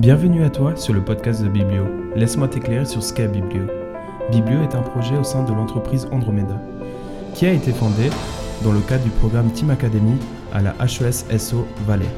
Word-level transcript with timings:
Bienvenue 0.00 0.44
à 0.44 0.48
toi 0.48 0.76
sur 0.76 0.94
le 0.94 1.04
podcast 1.04 1.42
de 1.42 1.48
Biblio. 1.50 1.84
Laisse-moi 2.16 2.48
t'éclairer 2.48 2.86
sur 2.86 3.02
ce 3.02 3.12
qu'est 3.12 3.28
Biblio. 3.28 3.64
Biblio 4.32 4.62
est 4.62 4.74
un 4.74 4.80
projet 4.80 5.14
au 5.14 5.24
sein 5.24 5.44
de 5.44 5.52
l'entreprise 5.52 6.08
Andromeda, 6.10 6.58
qui 7.34 7.44
a 7.44 7.52
été 7.52 7.70
fondé 7.70 8.08
dans 8.64 8.72
le 8.72 8.80
cadre 8.80 9.04
du 9.04 9.10
programme 9.10 9.52
Team 9.52 9.68
Academy 9.68 10.16
à 10.54 10.62
la 10.62 10.74
HES 10.80 11.38
SO 11.38 11.66
Valais. 11.86 12.08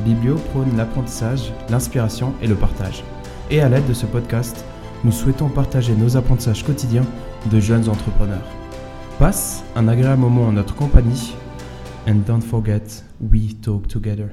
Biblio 0.00 0.34
prône 0.50 0.76
l'apprentissage, 0.76 1.52
l'inspiration 1.68 2.34
et 2.42 2.48
le 2.48 2.56
partage. 2.56 3.04
Et 3.48 3.60
à 3.60 3.68
l'aide 3.68 3.86
de 3.86 3.94
ce 3.94 4.06
podcast, 4.06 4.64
nous 5.04 5.12
souhaitons 5.12 5.50
partager 5.50 5.94
nos 5.94 6.16
apprentissages 6.16 6.64
quotidiens 6.64 7.06
de 7.48 7.60
jeunes 7.60 7.88
entrepreneurs. 7.88 8.48
Passe 9.20 9.62
un 9.76 9.86
agréable 9.86 10.22
moment 10.22 10.48
en 10.48 10.52
notre 10.52 10.74
compagnie 10.74 11.36
and 12.08 12.24
don't 12.26 12.42
forget, 12.42 13.04
we 13.20 13.54
talk 13.60 13.86
together. 13.86 14.30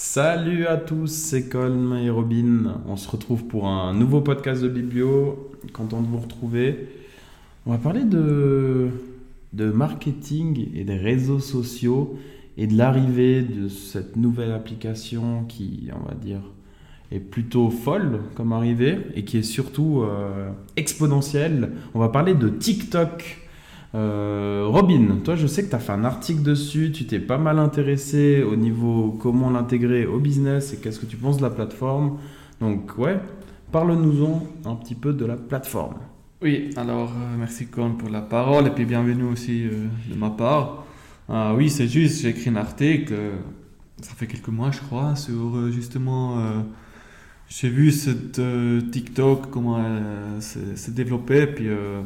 Salut 0.00 0.64
à 0.68 0.76
tous, 0.76 1.08
c'est 1.08 1.48
Colm 1.48 1.92
et 1.96 2.08
Robin. 2.08 2.80
On 2.86 2.96
se 2.96 3.10
retrouve 3.10 3.46
pour 3.46 3.66
un 3.66 3.92
nouveau 3.92 4.20
podcast 4.20 4.62
de 4.62 4.68
Biblio. 4.68 5.50
Content 5.72 6.00
de 6.00 6.06
vous 6.06 6.18
retrouver. 6.18 6.86
On 7.66 7.72
va 7.72 7.78
parler 7.78 8.04
de, 8.04 8.92
marketing 9.52 10.68
et 10.76 10.84
des 10.84 10.96
réseaux 10.96 11.40
sociaux 11.40 12.16
et 12.56 12.68
de 12.68 12.78
l'arrivée 12.78 13.42
de 13.42 13.66
cette 13.66 14.14
nouvelle 14.14 14.52
application 14.52 15.42
qui, 15.48 15.88
on 15.92 16.08
va 16.08 16.14
dire, 16.14 16.42
est 17.10 17.18
plutôt 17.18 17.68
folle 17.68 18.20
comme 18.36 18.52
arrivée 18.52 18.98
et 19.16 19.24
qui 19.24 19.38
est 19.38 19.42
surtout 19.42 20.02
euh, 20.02 20.48
exponentielle. 20.76 21.72
On 21.94 21.98
va 21.98 22.08
parler 22.08 22.34
de 22.34 22.48
TikTok. 22.48 23.47
Euh, 23.94 24.66
Robin, 24.66 25.20
toi 25.24 25.34
je 25.34 25.46
sais 25.46 25.64
que 25.64 25.70
tu 25.70 25.74
as 25.76 25.78
fait 25.78 25.92
un 25.92 26.04
article 26.04 26.42
dessus, 26.42 26.92
tu 26.92 27.06
t'es 27.06 27.20
pas 27.20 27.38
mal 27.38 27.58
intéressé 27.58 28.42
au 28.42 28.54
niveau 28.54 29.16
comment 29.18 29.48
l'intégrer 29.50 30.04
au 30.04 30.18
business 30.18 30.74
et 30.74 30.76
qu'est-ce 30.76 31.00
que 31.00 31.06
tu 31.06 31.16
penses 31.16 31.38
de 31.38 31.42
la 31.42 31.50
plateforme. 31.50 32.18
Donc 32.60 32.98
ouais, 32.98 33.18
parle-nous-en 33.72 34.46
un 34.66 34.74
petit 34.74 34.94
peu 34.94 35.14
de 35.14 35.24
la 35.24 35.36
plateforme. 35.36 35.96
Oui, 36.42 36.70
alors 36.76 37.10
euh, 37.10 37.36
merci 37.38 37.66
Con 37.66 37.92
pour 37.92 38.10
la 38.10 38.20
parole 38.20 38.66
et 38.66 38.70
puis 38.70 38.84
bienvenue 38.84 39.24
aussi 39.24 39.64
de 39.64 40.14
ma 40.14 40.30
part. 40.30 40.84
Ah 41.30 41.54
oui, 41.56 41.70
c'est 41.70 41.88
juste, 41.88 42.22
j'ai 42.22 42.28
écrit 42.28 42.50
un 42.50 42.56
article, 42.56 43.14
ça 44.02 44.12
fait 44.14 44.26
quelques 44.26 44.48
mois 44.48 44.70
je 44.70 44.80
crois, 44.80 45.16
sur 45.16 45.70
justement 45.70 46.36
j'ai 47.48 47.70
vu 47.70 47.92
cette 47.92 48.38
euh, 48.38 48.80
TikTok, 48.80 49.50
comment 49.50 49.78
elle 49.78 50.42
s'est 50.42 50.92
développée, 50.92 51.46
puis, 51.46 51.68
euh, 51.68 52.02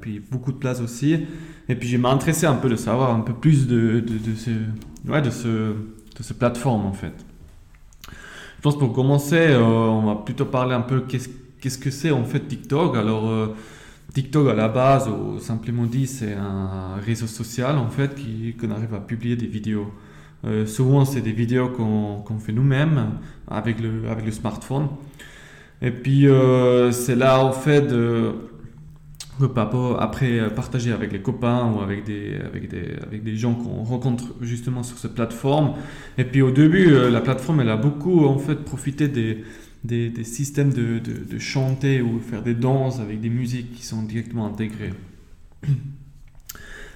puis 0.00 0.18
beaucoup 0.18 0.50
de 0.50 0.56
place 0.56 0.80
aussi. 0.80 1.26
Et 1.68 1.74
puis, 1.74 1.88
je 1.88 1.98
m'ai 1.98 2.08
intéressé 2.08 2.46
un 2.46 2.54
peu 2.54 2.70
de 2.70 2.76
savoir 2.76 3.14
un 3.14 3.20
peu 3.20 3.34
plus 3.34 3.66
de, 3.66 4.00
de, 4.00 4.18
de, 4.18 5.10
ouais, 5.12 5.20
de, 5.20 5.30
ce, 5.30 5.48
de 5.48 6.22
ce 6.22 6.32
plateforme, 6.32 6.86
en 6.86 6.94
fait. 6.94 7.12
Je 8.56 8.62
pense 8.62 8.78
pour 8.78 8.92
commencer, 8.94 9.36
euh, 9.36 9.62
on 9.62 10.06
va 10.06 10.14
plutôt 10.16 10.46
parler 10.46 10.74
un 10.74 10.80
peu 10.80 11.02
qu'est-ce 11.02 11.28
qu'est-ce 11.60 11.78
que 11.78 11.90
c'est 11.90 12.12
en 12.12 12.24
fait 12.24 12.40
TikTok. 12.40 12.96
Alors, 12.96 13.54
TikTok 14.14 14.48
à 14.48 14.54
la 14.54 14.68
base, 14.68 15.08
ou 15.08 15.38
simplement 15.40 15.84
dit, 15.84 16.06
c'est 16.06 16.34
un 16.34 16.96
réseau 17.04 17.26
social 17.26 17.76
en 17.78 17.90
fait 17.90 18.16
qu'on 18.60 18.70
arrive 18.70 18.94
à 18.94 19.00
publier 19.00 19.36
des 19.36 19.46
vidéos. 19.46 19.92
Euh, 20.44 20.66
souvent, 20.66 21.04
c'est 21.04 21.20
des 21.20 21.32
vidéos 21.32 21.68
qu'on 21.68 22.38
fait 22.38 22.52
nous-mêmes 22.52 23.12
avec 23.48 23.78
le, 23.80 24.30
smartphone. 24.30 24.88
Et 25.82 25.90
puis, 25.90 26.28
euh, 26.28 26.92
c'est 26.92 27.16
là, 27.16 27.44
en 27.44 27.52
fait, 27.52 27.82
de, 27.82 28.32
après 29.98 30.52
partager 30.54 30.92
avec 30.92 31.12
les 31.12 31.20
copains 31.20 31.72
ou 31.72 31.80
avec 31.80 32.04
des, 32.04 32.36
avec 32.36 32.68
des, 32.68 32.96
avec 33.02 33.22
des 33.22 33.36
gens 33.36 33.54
qu'on 33.54 33.84
rencontre 33.84 34.34
justement 34.40 34.82
sur 34.82 34.98
cette 34.98 35.14
plateforme. 35.14 35.74
Et 36.18 36.24
puis, 36.24 36.42
au 36.42 36.50
début, 36.50 36.92
euh, 36.92 37.10
la 37.10 37.20
plateforme, 37.20 37.60
elle 37.60 37.70
a 37.70 37.76
beaucoup, 37.76 38.24
en 38.24 38.38
fait, 38.38 38.56
profité 38.56 39.08
des, 39.08 39.44
des, 39.84 40.10
des 40.10 40.24
systèmes 40.24 40.72
de, 40.72 40.98
de, 40.98 41.32
de 41.32 41.38
chanter 41.38 42.00
ou 42.00 42.20
faire 42.20 42.42
des 42.42 42.54
danses 42.54 43.00
avec 43.00 43.20
des 43.20 43.30
musiques 43.30 43.72
qui 43.72 43.84
sont 43.84 44.02
directement 44.02 44.46
intégrées. 44.46 44.92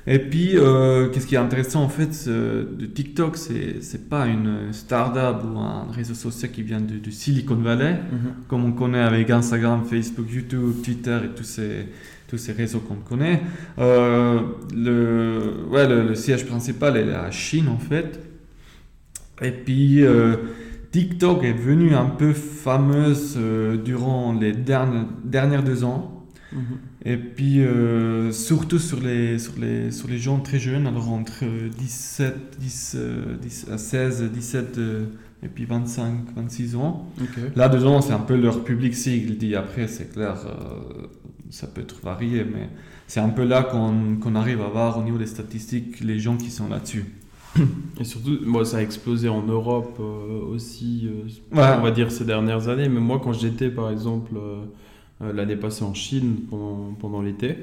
Et 0.07 0.19
puis, 0.19 0.57
euh, 0.57 1.09
qu'est-ce 1.09 1.27
qui 1.27 1.37
est 1.37 1.39
intéressant 1.39 1.85
en 1.85 1.89
fait 1.89 2.29
de 2.29 2.87
TikTok, 2.87 3.37
c'est 3.37 4.09
pas 4.09 4.27
une 4.27 4.73
startup 4.73 5.45
ou 5.45 5.59
un 5.59 5.87
réseau 5.93 6.15
social 6.15 6.51
qui 6.51 6.63
vient 6.63 6.81
de, 6.81 7.11
Silicon 7.11 7.55
Valley, 7.55 7.93
mhm. 7.93 8.33
comme 8.49 8.65
on 8.65 8.73
connaît 8.73 9.03
avec 9.03 9.31
Instagram, 9.31 9.85
Facebook, 9.85 10.27
YouTube, 10.31 10.83
Twitter 10.83 11.19
et 11.25 11.29
tous 11.29 11.45
ces 11.45 11.87
tous 12.29 12.39
ces 12.39 12.53
réseaux 12.53 12.81
qu'on 12.81 12.95
connaît. 12.95 13.43
Euh, 13.79 14.41
le, 14.75 15.67
ouais, 15.69 15.87
le, 15.87 16.15
siège 16.15 16.47
principal 16.47 16.97
est 16.97 17.13
à 17.13 17.31
Chine 17.31 17.69
en 17.69 17.77
fait. 17.77 18.19
Et 19.43 19.51
puis 19.51 20.03
euh, 20.03 20.37
TikTok 20.93 21.45
est 21.45 21.53
devenu 21.53 21.95
un 21.95 22.07
peu 22.07 22.33
fameuse 22.33 23.39
durant 23.85 24.33
les 24.33 24.53
dernières, 24.53 25.05
dernières 25.23 25.63
deux 25.63 25.85
ans. 25.85 26.27
Mhm. 26.53 26.63
Et 27.05 27.17
puis, 27.17 27.61
euh, 27.61 28.31
surtout 28.31 28.79
sur 28.79 29.01
les, 29.01 29.39
sur, 29.39 29.55
les, 29.59 29.91
sur 29.91 30.09
les 30.09 30.19
gens 30.19 30.39
très 30.39 30.59
jeunes, 30.59 30.87
alors 30.87 31.11
entre 31.11 31.45
17, 31.79 32.59
10, 32.59 32.97
16, 33.77 34.31
17 34.33 34.79
et 35.43 35.49
puis 35.49 35.65
25, 35.65 36.35
26 36.37 36.77
ans. 36.77 37.07
Là, 37.57 37.69
dedans, 37.69 38.01
c'est 38.01 38.13
un 38.13 38.21
peu 38.21 38.37
leur 38.37 38.63
public 38.63 38.95
cible. 38.95 39.37
Dit 39.37 39.57
après, 39.57 39.89
c'est 39.89 40.13
clair, 40.13 40.47
euh, 40.47 41.07
ça 41.51 41.67
peut 41.67 41.81
être 41.81 42.01
varié, 42.03 42.45
mais 42.45 42.69
c'est 43.09 43.21
un 43.21 43.31
peu 43.31 43.45
là 43.45 43.65
qu'on 43.65 44.35
arrive 44.37 44.61
à 44.61 44.69
voir 44.69 44.99
au 44.99 45.03
niveau 45.03 45.19
des 45.19 45.27
statistiques 45.27 46.01
les 46.01 46.21
gens 46.21 46.37
qui 46.37 46.51
sont 46.51 46.69
là-dessus. 46.69 47.07
Et 48.01 48.05
surtout, 48.05 48.39
moi, 48.47 48.65
ça 48.65 48.77
a 48.77 48.83
explosé 48.83 49.29
en 49.29 49.43
Europe 49.43 49.99
euh, 49.99 50.55
aussi, 50.55 51.11
on 51.51 51.57
va 51.57 51.91
dire 51.91 52.13
ces 52.13 52.25
dernières 52.25 52.69
années. 52.69 52.89
Mais 52.89 53.01
moi, 53.01 53.21
quand 53.23 53.33
j'étais, 53.33 53.71
par 53.71 53.91
exemple 53.91 54.37
l'année 55.35 55.57
passée 55.57 55.85
en 55.85 55.95
Chine 55.95 56.37
pendant, 56.51 56.95
pendant 56.99 57.23
l'été. 57.23 57.57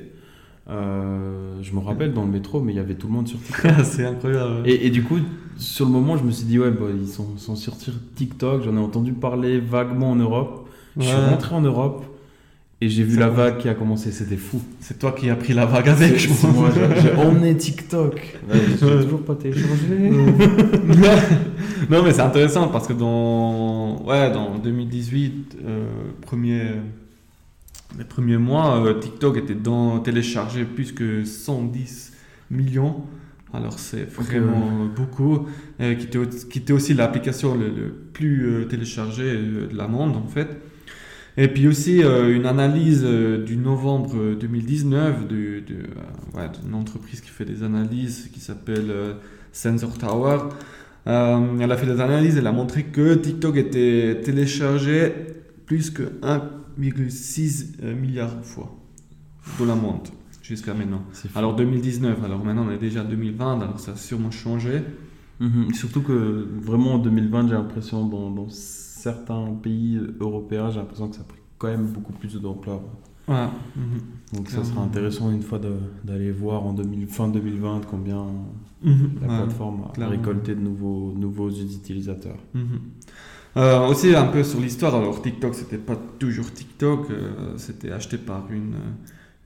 Euh, 0.70 1.58
je 1.64 1.74
me 1.74 1.80
rappelle 1.80 2.14
dans 2.14 2.24
le 2.24 2.32
métro, 2.32 2.62
mais 2.62 2.74
il 2.74 2.76
y 2.76 2.80
avait 2.80 2.94
tout 2.96 3.08
le 3.08 3.14
monde 3.14 3.28
sur 3.28 3.40
TikTok. 3.44 3.72
c'est 3.84 4.06
incroyable. 4.06 4.62
Et, 4.66 4.86
et, 4.86 4.90
du 4.90 5.04
coup, 5.04 5.18
sur 5.58 5.86
le 5.86 5.92
moment, 5.92 6.16
je 6.16 6.24
me 6.24 6.32
suis 6.32 6.46
dit, 6.46 6.60
ouais, 6.60 6.72
bah, 6.72 6.86
ils 6.96 7.08
sont, 7.08 7.38
sont 7.38 7.56
sur 7.56 7.74
TikTok. 8.16 8.64
J'en 8.64 8.76
ai 8.76 8.80
entendu 8.80 9.14
parler 9.14 9.60
vaguement 9.60 10.12
en 10.12 10.16
Europe. 10.16 10.68
Je 10.98 11.06
suis 11.06 11.16
rentré 11.16 11.56
en 11.56 11.62
Europe 11.62 12.06
et 12.82 12.90
j'ai 12.90 13.04
vu 13.04 13.18
la 13.18 13.30
vague 13.30 13.58
qui 13.58 13.70
a 13.70 13.74
commencé. 13.74 14.12
C'était 14.12 14.38
fou. 14.38 14.62
C'est 14.80 15.00
toi 15.00 15.12
qui 15.12 15.30
as 15.30 15.36
pris 15.36 15.54
la 15.54 15.66
vague 15.66 15.90
avec 15.90 16.30
moi. 16.44 16.70
J'ai 17.02 17.14
emmené 17.22 17.56
TikTok. 17.56 18.40
Je 18.50 19.02
toujours 19.02 19.22
pas 19.22 19.36
téléchargé. 19.36 20.10
non, 21.90 22.04
mais 22.04 22.12
c'est 22.12 22.22
intéressant 22.22 22.68
parce 22.68 22.88
que 22.88 22.94
dans, 22.94 24.04
ouais, 24.06 24.32
dans 24.32 24.58
2018, 24.58 25.58
euh, 25.66 25.90
premier 26.22 26.64
les 27.98 28.06
premiers 28.06 28.38
mois, 28.38 28.86
euh, 28.86 29.00
TikTok 29.00 29.38
était 29.38 29.56
dans, 29.56 30.00
téléchargé 30.00 30.64
plus 30.64 30.92
que 30.92 31.24
110 31.26 32.14
millions. 32.52 33.04
Alors 33.52 33.80
c'est 33.80 34.04
vraiment 34.04 34.86
beaucoup. 34.96 35.48
Euh, 35.82 35.96
qui, 35.96 36.06
était, 36.06 36.20
qui, 36.50 36.60
était, 36.60 36.74
aussi 36.74 36.94
l'application 36.94 37.56
le, 37.56 37.92
plus 38.14 38.46
euh, 38.46 38.66
téléchargée 38.66 39.36
de 39.36 39.76
la 39.76 39.88
monde 39.88 40.16
en 40.16 40.28
fait. 40.28 40.50
Et 41.38 41.48
puis 41.48 41.68
aussi 41.68 42.02
une 42.02 42.46
analyse 42.46 43.04
du 43.04 43.56
novembre 43.56 44.36
2019 44.38 45.26
de, 45.26 45.64
d'une 45.64 46.74
entreprise 46.74 47.22
qui 47.22 47.30
fait 47.30 47.46
des 47.46 47.64
analyses 47.64 48.30
qui 48.34 48.42
s'appelle 48.42 48.92
Sensor 49.54 49.98
Tower. 49.98 50.38
elle 51.06 51.72
a 51.72 51.78
fait 51.78 51.86
des 51.86 52.02
analyses, 52.02 52.36
elle 52.36 52.48
a 52.48 52.52
montré 52.52 52.84
que 52.84 53.14
TikTok 53.14 53.56
était 53.56 54.20
téléchargé 54.22 55.14
plus 55.66 55.92
que 55.92 56.12
1 56.24 56.42
1,6 56.80 57.76
euh, 57.84 57.96
milliards 57.96 58.38
de 58.38 58.44
fois 58.44 58.76
de 59.60 59.66
la 59.66 59.76
monde 59.76 60.08
jusqu'à 60.50 60.74
maintenant. 60.74 61.04
Alors 61.36 61.56
2019, 61.56 62.24
alors 62.24 62.44
maintenant 62.44 62.66
on 62.68 62.72
est 62.72 62.78
déjà 62.78 63.04
2020, 63.04 63.62
alors 63.62 63.80
ça 63.80 63.92
a 63.92 63.96
sûrement 63.96 64.32
changé. 64.32 64.82
Mhm. 65.40 65.74
Surtout 65.74 66.02
que 66.02 66.48
vraiment 66.62 66.96
en 66.96 66.98
2020, 66.98 67.48
j'ai 67.48 67.54
l'impression 67.54 68.06
dans, 68.06 68.50
certains 68.50 69.54
pays 69.64 70.00
européens, 70.20 70.70
j'ai 70.72 70.80
l'impression 70.80 71.08
que 71.08 71.16
ça 71.16 71.22
a 71.22 71.26
pris 71.26 71.40
quand 71.58 71.68
même 71.68 71.86
beaucoup 71.86 72.12
plus 72.12 72.36
d'ampleur. 72.36 72.82
Ouais. 73.28 73.48
Mhm. 73.76 74.00
Donc 74.34 74.50
ça 74.50 74.64
sera 74.64 74.82
intéressant 74.82 75.32
une 75.32 75.44
fois 75.44 75.60
d'aller 76.04 76.32
voir 76.32 76.66
en 76.66 76.74
2000, 76.74 77.08
fin 77.08 77.30
2020 77.30 77.82
combien 77.90 78.26
mhm. 78.84 79.12
la 79.22 79.28
plateforme 79.28 79.86
a 80.00 80.08
récolté 80.08 80.56
de 80.56 80.62
nouveaux, 80.62 81.14
nouveaux 81.16 81.50
utilisateurs. 81.50 82.40
Euh, 83.58 83.88
aussi 83.88 84.16
un 84.16 84.28
peu 84.28 84.44
sur 84.44 84.60
l'histoire, 84.60 84.96
alors 84.96 85.22
TikTok 85.22 85.56
c'était 85.56 85.78
pas 85.78 86.00
toujours 86.20 86.54
TikTok, 86.54 87.10
euh, 87.10 87.54
c'était 87.58 87.92
acheté 87.92 88.18
par 88.18 88.46
une, 88.52 88.76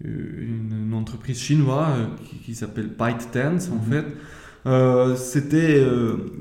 euh, 0.06 0.42
une, 0.42 0.94
entreprise 0.94 1.40
chinoise 1.40 2.08
qui, 2.44 2.54
s'appelle 2.54 2.90
ByteDance 2.90 3.70
en 3.70 3.76
mhm. 3.76 4.04
fait. 4.66 5.16
c'était 5.16 5.84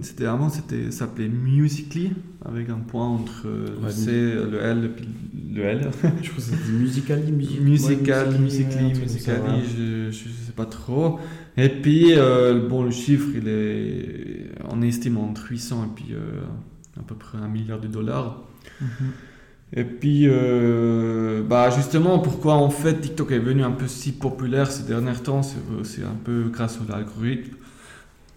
c'était 0.00 0.26
avant 0.26 0.49
c'était 0.49 0.91
s'appelait 0.91 1.29
Musically 1.29 2.12
avec 2.44 2.69
un 2.69 2.79
point 2.79 3.06
entre 3.06 3.47
le 3.47 3.91
C 3.91 4.11
le 4.12 4.61
L 4.61 4.91
le 5.55 5.62
L 5.62 5.91
je 6.23 6.31
crois 6.31 6.37
que 6.37 6.43
c'était 6.43 6.73
Musically 6.73 7.32
Musical 7.32 8.38
Musically 8.38 8.93
Musically 9.00 9.65
je, 9.76 10.11
je 10.11 10.29
sais 10.29 10.53
pas 10.55 10.67
trop 10.67 11.19
et 11.56 11.69
puis 11.69 12.15
bon 12.69 12.82
le 12.82 12.91
chiffre 12.91 13.29
il 13.35 13.49
est 13.49 14.50
on 14.69 14.82
estime 14.82 15.17
entre 15.17 15.50
800 15.50 15.85
et 15.85 15.94
puis 15.94 16.15
à 16.99 17.03
peu 17.03 17.15
près 17.15 17.39
un 17.39 17.49
milliard 17.49 17.81
de 17.81 17.89
dollars. 17.89 18.43
Mhm. 18.81 18.89
Et 19.75 19.85
puis, 19.85 20.25
euh, 20.27 21.43
bah 21.43 21.71
justement, 21.71 22.19
pourquoi 22.19 22.55
en 22.55 22.69
fait 22.69 23.00
TikTok 23.00 23.33
est 23.33 23.41
devenu 23.41 23.65
un 23.65 23.71
peu 23.71 23.89
si 23.89 24.12
populaire 24.12 24.71
ces 24.71 24.83
derniers 24.83 25.15
temps, 25.15 25.41
c'est 25.43 26.05
un 26.05 26.17
peu 26.23 26.50
grâce 26.53 26.79
à 26.79 26.93
l'algorithme. 26.93 27.56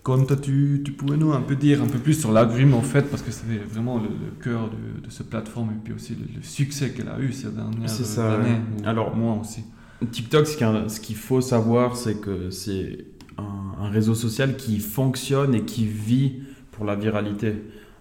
Comme 0.01 0.27
toi, 0.27 0.37
tu, 0.37 0.81
tu 0.85 0.91
pouvais 0.91 1.17
nous 1.17 1.33
un 1.33 1.41
peu 1.41 1.55
dire 1.55 1.81
un 1.81 1.87
peu 1.87 1.97
plus 1.97 2.13
sur 2.13 2.31
l'algorithme 2.31 2.75
en 2.75 2.81
fait, 2.81 3.01
parce 3.09 3.21
que 3.21 3.31
c'est 3.31 3.43
vraiment 3.69 3.97
le, 3.97 4.09
cœur 4.41 4.69
de, 4.69 5.05
de, 5.05 5.09
cette 5.09 5.29
plateforme 5.29 5.71
et 5.71 5.79
puis 5.83 5.93
aussi 5.93 6.15
le, 6.15 6.41
succès 6.41 6.91
qu'elle 6.91 7.09
a 7.09 7.19
eu 7.19 7.33
ces 7.33 7.49
dernières 7.49 7.89
ça, 7.89 8.35
années. 8.35 8.61
Alors, 8.85 9.15
moi 9.15 9.37
aussi. 9.41 9.63
TikTok, 10.11 10.47
ce 10.47 10.99
qu'il 10.99 11.15
faut 11.15 11.41
savoir, 11.41 11.97
c'est 11.97 12.21
que 12.21 12.49
c'est 12.49 13.07
un, 13.37 13.83
un, 13.83 13.89
réseau 13.89 14.13
social 14.13 14.55
qui 14.55 14.79
fonctionne 14.79 15.55
et 15.55 15.63
qui 15.63 15.85
vit 15.85 16.43
pour 16.71 16.85
la 16.85 16.95
viralité. 16.95 17.55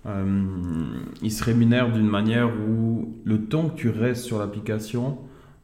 Euh, 0.07 0.43
il 1.23 1.33
se 1.33 1.43
rémunère 1.45 1.93
d'une 1.93 2.09
manière 2.09 2.51
où 2.69 3.15
le 3.25 3.45
temps 3.45 3.69
que 3.71 3.77
tu 3.77 3.89
restes 3.89 4.25
sur 4.25 4.39
l'application, 4.39 5.19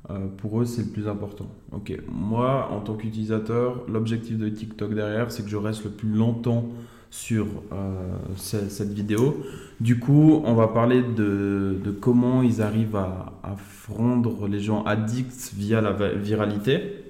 euh, 0.09 0.27
pour 0.39 0.61
eux, 0.61 0.65
c'est 0.65 0.83
le 0.83 0.89
plus 0.89 1.09
important. 1.09 1.49
Ok, 1.73 1.97
moi, 2.11 2.71
en 2.73 2.81
tant 2.81 2.95
qu'utilisateur, 2.95 3.85
l'objectif 3.89 4.39
de 4.39 4.49
TikTok 4.49 4.95
derrière, 4.95 5.31
c'est 5.31 5.43
que 5.43 5.51
je 5.51 5.57
reste 5.57 5.85
le 5.85 5.91
plus 5.91 6.09
longtemps 6.09 6.69
sur 7.11 7.47
euh, 7.73 8.17
cette, 8.37 8.93
vidéo. 8.93 9.43
Du 9.81 9.99
coup, 9.99 10.43
on 10.45 10.55
va 10.55 10.69
parler 10.69 11.03
de, 11.03 11.77
comment 12.01 12.43
ils 12.43 12.63
arrivent 12.63 12.97
à, 12.97 13.33
à, 13.43 13.57
rendre 13.93 14.47
les 14.47 14.61
gens 14.61 14.85
addicts 14.85 15.53
via 15.57 15.81
la 15.81 15.93
viralité. 15.93 17.05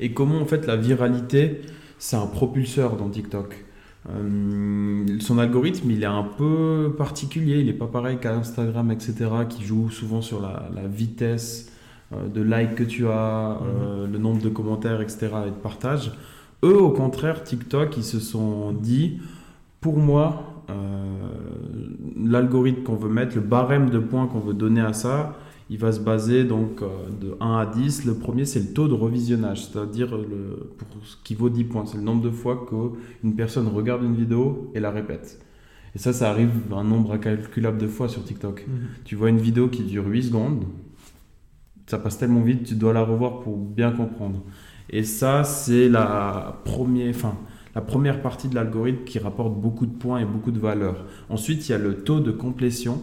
Et 0.00 0.12
comment, 0.12 0.40
en 0.40 0.44
fait, 0.44 0.66
la 0.66 0.74
viralité, 0.74 1.62
c'est 1.98 2.16
un 2.16 2.26
propulseur 2.26 2.96
dans 2.96 3.08
TikTok. 3.08 3.63
Euh, 4.10 5.18
son 5.20 5.38
algorithme, 5.38 5.90
il 5.90 6.02
est 6.02 6.06
un 6.06 6.24
peu 6.24 6.94
particulier. 6.96 7.60
Il 7.60 7.66
n'est 7.66 7.72
pas 7.72 7.86
pareil 7.86 8.18
qu'à 8.18 8.34
Instagram, 8.34 8.90
etc., 8.90 9.14
qui 9.48 9.64
joue 9.64 9.90
souvent 9.90 10.20
sur 10.20 10.40
la, 10.40 10.86
vitesse 10.86 11.72
euh, 12.12 12.28
de 12.28 12.42
likes 12.42 12.74
que 12.74 12.84
tu 12.84 13.06
as, 13.06 13.58
euh, 13.62 14.06
mhm. 14.06 14.12
le 14.12 14.18
nombre 14.18 14.42
de 14.42 14.48
commentaires, 14.48 15.00
etc., 15.00 15.30
et 15.46 15.50
de 15.50 15.56
partages. 15.56 16.12
Eux, 16.62 16.80
au 16.80 16.90
contraire, 16.90 17.42
TikTok, 17.42 17.96
ils 17.96 18.04
se 18.04 18.20
sont 18.20 18.72
dit, 18.72 19.20
pour 19.80 19.98
moi, 19.98 20.50
l'algorithme 22.16 22.84
qu'on 22.84 22.94
veut 22.94 23.10
mettre, 23.10 23.34
le 23.34 23.42
barème 23.42 23.90
de 23.90 23.98
points 23.98 24.26
qu'on 24.26 24.40
veut 24.40 24.54
donner 24.54 24.80
à 24.80 24.94
ça, 24.94 25.36
il 25.70 25.78
va 25.78 25.92
se 25.92 26.00
baser 26.00 26.44
donc 26.44 26.82
euh, 26.82 26.88
de 27.20 27.36
1 27.40 27.56
à 27.58 27.66
10. 27.66 28.04
Le 28.04 28.14
premier, 28.14 28.44
c'est 28.44 28.60
le 28.60 28.72
taux 28.72 28.88
de 28.88 28.94
revisionnage, 28.94 29.66
c'est-à-dire 29.66 30.16
le, 30.16 30.72
pour 30.76 30.88
ce 31.04 31.16
qui 31.24 31.34
vaut 31.34 31.48
10 31.48 31.64
points. 31.64 31.86
C'est 31.86 31.96
le 31.96 32.02
nombre 32.02 32.22
de 32.22 32.30
fois 32.30 32.66
qu'une 32.68 33.34
personne 33.34 33.68
regarde 33.68 34.02
une 34.02 34.14
vidéo 34.14 34.70
et 34.74 34.80
la 34.80 34.90
répète. 34.90 35.40
Et 35.94 35.98
ça, 35.98 36.12
ça 36.12 36.28
arrive 36.30 36.50
un 36.72 36.84
nombre 36.84 37.12
incalculable 37.12 37.78
de 37.78 37.86
fois 37.86 38.08
sur 38.08 38.24
TikTok. 38.24 38.66
Mhm. 38.66 38.74
Tu 39.04 39.14
vois 39.16 39.30
une 39.30 39.38
vidéo 39.38 39.68
qui 39.68 39.84
dure 39.84 40.06
8 40.06 40.24
secondes, 40.24 40.64
ça 41.86 41.98
passe 41.98 42.18
tellement 42.18 42.40
vite, 42.40 42.64
tu 42.64 42.74
dois 42.74 42.92
la 42.92 43.02
revoir 43.02 43.40
pour 43.40 43.56
bien 43.56 43.92
comprendre. 43.92 44.42
Et 44.90 45.02
ça, 45.02 45.44
c'est 45.44 45.88
la 45.88 46.60
première, 46.64 47.10
enfin, 47.10 47.36
la 47.74 47.80
première 47.80 48.22
partie 48.22 48.48
de 48.48 48.54
l'algorithme 48.54 49.04
qui 49.04 49.18
rapporte 49.18 49.58
beaucoup 49.58 49.86
de 49.86 49.92
points 49.92 50.18
et 50.18 50.24
beaucoup 50.24 50.50
de 50.50 50.58
valeurs. 50.58 51.06
Ensuite, 51.28 51.68
il 51.68 51.72
y 51.72 51.74
a 51.74 51.78
le 51.78 52.02
taux 52.02 52.20
de 52.20 52.30
complétion 52.30 53.02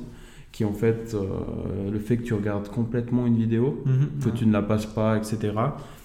qui 0.51 0.65
en 0.65 0.74
fait 0.74 1.13
euh, 1.13 1.89
le 1.92 2.00
fait 2.00 2.18
que 2.18 2.24
tu 2.24 2.33
regardes 2.33 2.68
complètement 2.68 3.25
une 3.25 3.38
vidéo, 3.38 3.81
mhm. 3.86 4.24
que 4.24 4.30
tu 4.30 4.45
ne 4.45 4.51
la 4.51 4.62
passes 4.62 4.86
pas, 4.86 5.18
etc. 5.18 5.53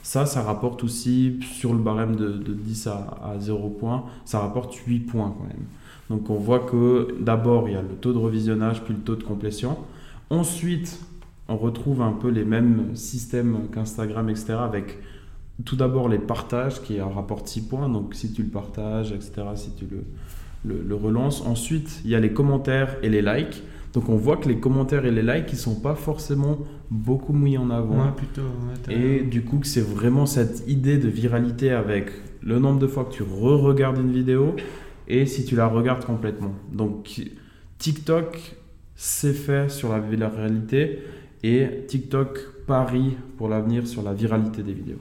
Ça, 0.03 0.25
ça 0.25 0.43
rapporte 0.43 0.85
aussi 0.85 1.41
sur 1.43 1.73
le 1.73 1.81
barème 1.81 2.15
de, 2.15 2.29
de 2.29 2.53
10 2.53 2.87
à, 2.87 3.19
à 3.25 3.41
0 3.41 3.71
points, 3.71 4.05
ça 4.25 4.39
rapporte 4.39 4.75
8 4.75 5.01
points 5.01 5.35
quand 5.37 5.47
même. 5.47 5.67
Donc 6.11 6.31
on 6.31 6.37
voit 6.37 6.61
que 6.61 7.17
d'abord 7.21 7.69
il 7.69 7.73
y 7.73 7.77
a 7.77 7.83
le 7.83 7.97
taux 8.01 8.13
de 8.13 8.19
revisionnage 8.19 8.83
puis 8.85 8.95
le 8.95 9.01
taux 9.01 9.17
de 9.17 9.25
complétion. 9.25 9.77
Ensuite, 10.31 11.01
on 11.49 11.57
retrouve 11.57 12.03
un 12.03 12.13
peu 12.13 12.29
les 12.29 12.45
mêmes 12.45 12.95
systèmes 12.95 13.69
qu'Instagram, 13.73 14.29
etc. 14.29 14.55
avec 14.61 14.99
tout 15.65 15.77
d'abord 15.77 16.09
les 16.09 16.19
partages 16.19 16.83
qui 16.83 17.01
rapportent 17.01 17.49
6 17.49 17.63
points. 17.63 17.89
Donc 17.89 18.15
si 18.15 18.33
tu 18.33 18.45
le 18.45 18.49
partages, 18.49 19.11
etc., 19.11 19.33
si 19.57 19.71
tu 19.73 19.87
le, 19.91 20.05
le, 20.65 20.83
le 20.83 20.95
relances. 20.95 21.45
Ensuite, 21.47 22.01
il 22.05 22.11
y 22.11 22.15
a 22.15 22.21
les 22.21 22.33
commentaires 22.33 22.97
et 23.03 23.09
les 23.09 23.23
likes. 23.23 23.63
Donc 23.97 24.11
on 24.11 24.17
voit 24.17 24.37
que 24.37 24.47
les 24.47 24.59
commentaires 24.59 25.07
et 25.07 25.11
les 25.11 25.23
likes, 25.23 25.51
ils 25.55 25.59
sont 25.59 25.81
pas 25.81 25.95
forcément 25.95 26.59
beaucoup 26.91 27.33
mis 27.33 27.57
en 27.57 27.71
avant. 27.71 28.13
plutôt, 28.13 28.43
et 28.91 29.23
du 29.23 29.43
coup, 29.43 29.59
c'est 29.63 29.81
vraiment 29.81 30.27
cette 30.27 30.69
idée 30.69 30.99
de 30.99 31.09
viralité 31.09 31.71
avec 31.71 32.11
le 32.43 32.59
nombre 32.59 32.79
de 32.79 32.87
fois 32.87 33.07
que 33.07 33.15
tu 33.15 33.23
re-regardes 33.23 33.97
une 33.97 34.13
vidéo 34.13 34.55
et 35.09 35.25
si 35.25 35.47
tu 35.47 35.57
la 35.57 35.67
regardes 35.67 36.05
complètement. 36.05 36.53
Donc 36.71 37.23
TikTok, 37.79 38.57
c'est 38.97 39.33
fait 39.33 39.71
sur 39.71 39.91
la 39.91 39.99
viralité 39.99 40.99
et 41.43 41.67
TikTok 41.89 42.67
parie 42.67 43.17
pour 43.39 43.49
l'avenir 43.49 43.87
sur 43.87 44.03
la 44.03 44.13
viralité 44.13 44.63
des 44.63 44.75
vidéos. 44.75 45.01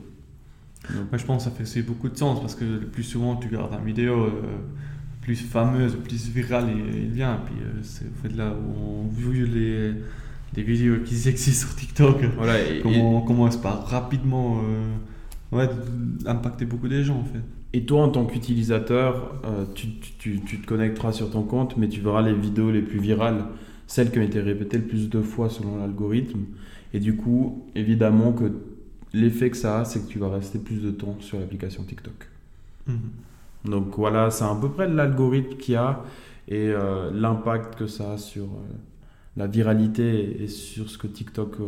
Moi, 0.90 1.18
je 1.18 1.26
pense 1.26 1.44
que 1.44 1.52
ça 1.52 1.66
fait 1.66 1.82
beaucoup 1.82 2.08
de 2.08 2.16
sens 2.16 2.40
parce 2.40 2.56
que 2.56 2.64
le 2.64 2.88
plus 2.88 3.04
souvent 3.04 3.36
tu 3.36 3.50
regardes 3.50 3.74
une 3.74 3.86
vidéo. 3.86 4.24
Euh, 4.24 4.30
plus 5.26 5.42
fameuse, 5.42 5.96
plus 5.96 6.30
virale 6.30 6.68
il, 6.94 7.10
vient. 7.10 7.40
Puis 7.46 7.56
euh, 7.60 7.80
c'est 7.82 8.06
au 8.06 8.22
fait 8.22 8.36
là 8.36 8.54
où 8.54 8.80
on 8.80 9.08
vu 9.08 9.46
les, 9.48 9.92
les 10.56 10.64
vidéos 10.64 11.00
qui 11.04 11.16
existent 11.30 11.68
sur 11.68 11.76
TikTok. 11.76 12.24
Voilà, 12.38 12.62
et, 12.62 12.82
comment 12.82 13.18
on 13.18 13.22
commence 13.22 13.58
par 13.58 13.88
rapidement 13.88 14.62
euh, 14.62 15.58
ouais, 15.58 15.68
impacter 16.28 16.66
beaucoup 16.66 16.88
des 16.88 17.04
gens 17.04 17.18
en 17.18 17.24
fait. 17.24 17.42
Et 17.74 17.86
toi, 17.86 18.04
en 18.04 18.10
tant 18.10 18.26
qu'utilisateur, 18.26 19.42
euh, 19.44 19.66
tu, 19.74 19.88
tu, 20.20 20.40
tu, 20.40 20.62
te 20.62 20.66
connecteras 20.66 21.12
sur 21.12 21.32
ton 21.32 21.42
compte, 21.42 21.76
mais 21.76 21.90
tu 21.90 22.00
verras 22.00 22.22
les 22.22 22.34
vidéos 22.34 22.72
les 22.72 22.82
plus 22.82 23.00
virales, 23.00 23.44
celles 23.88 24.12
qui 24.12 24.20
ont 24.20 24.22
été 24.22 24.40
répétées 24.40 24.78
le 24.78 24.86
plus 24.86 25.10
de 25.10 25.22
fois 25.22 25.50
selon 25.50 25.78
l'algorithme. 25.80 26.46
Et 26.94 27.00
du 27.00 27.18
coup, 27.18 27.66
évidemment 27.76 28.32
que 28.32 28.54
l'effet 29.12 29.50
que 29.50 29.58
ça 29.58 29.82
a, 29.82 29.86
c'est 29.86 30.06
que 30.06 30.08
tu 30.08 30.20
vas 30.20 30.30
rester 30.30 30.60
plus 30.60 30.82
de 30.82 30.92
temps 30.92 31.18
sur 31.20 31.40
l'application 31.40 31.84
TikTok. 31.84 32.30
Mhm. 32.88 33.00
Donc 33.66 33.98
voilà, 33.98 34.32
c'est 34.32 34.44
à 34.44 34.56
peu 34.60 34.70
près 34.70 34.88
l'algorithme 34.88 35.58
qu'il 35.58 35.74
y 35.74 35.78
a 35.78 36.04
et 36.48 36.70
euh, 36.70 37.10
l'impact 37.12 37.76
que 37.76 37.88
ça 37.88 38.14
a 38.14 38.18
sur 38.18 38.44
euh, 38.44 38.76
la 39.36 39.48
viralité 39.48 40.44
et 40.44 40.48
sur 40.48 40.90
ce 40.90 40.98
que 40.98 41.08
TikTok 41.08 41.60
euh, 41.60 41.66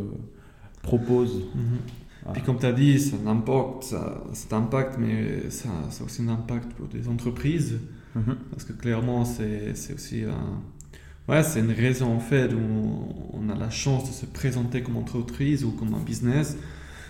propose. 0.81 1.43
Mhm. 1.55 2.33
Puis 2.33 2.41
comme 2.41 2.59
tu 2.59 2.65
as 2.65 2.73
dit, 2.73 2.99
ça 2.99 3.15
impact, 3.25 3.83
ça, 3.83 4.21
cet 4.33 4.51
impact, 4.51 4.97
mais 4.99 5.49
ça, 5.49 5.69
ça, 5.89 6.03
a 6.03 6.05
aussi 6.05 6.21
un 6.23 6.29
impact 6.29 6.73
pour 6.73 6.87
des 6.87 7.07
entreprises. 7.07 7.79
Mhm. 8.15 8.35
Parce 8.51 8.65
que 8.65 8.73
clairement, 8.73 9.23
c'est 9.23 9.73
aussi 9.93 10.23
un... 10.23 11.31
ouais, 11.31 11.41
c'est 11.43 11.61
une 11.61 11.71
raison 11.71 12.13
en 12.13 12.19
fait 12.19 12.53
où 12.53 13.13
on 13.33 13.49
a 13.49 13.55
la 13.55 13.69
chance 13.69 14.09
de 14.09 14.13
se 14.13 14.25
présenter 14.25 14.83
comme 14.83 14.97
entreprise 14.97 15.63
ou 15.63 15.71
comme 15.71 15.93
un 15.93 16.03
business 16.03 16.57